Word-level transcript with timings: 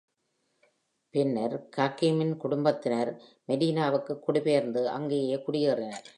பின்னர் 1.13 1.55
Hakimன் 1.77 2.33
குடும்பத்தினர் 2.37 3.11
Medinaவுக்கு 3.49 4.15
குடிபெயர்ந்து 4.19 4.83
அங்கேயே 4.89 5.37
குடியேறினர். 5.47 6.09